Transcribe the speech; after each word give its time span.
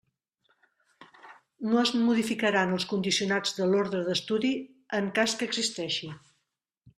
No 1.73 1.77
es 1.81 1.91
modificaran 2.05 2.73
els 2.77 2.87
condicionats 2.93 3.53
de 3.59 3.69
l'ordre 3.75 4.01
d'estudi, 4.09 4.51
en 5.01 5.13
cas 5.21 5.37
que 5.43 5.51
existeixi. 5.51 6.11